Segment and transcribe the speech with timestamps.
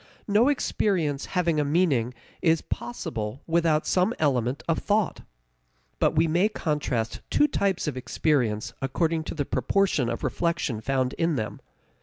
[0.27, 5.21] No experience having a meaning is possible without some element of thought.
[5.99, 11.13] But we may contrast two types of experience according to the proportion of reflection found
[11.19, 11.61] in them.